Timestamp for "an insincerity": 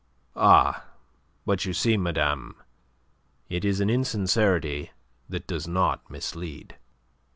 3.81-4.89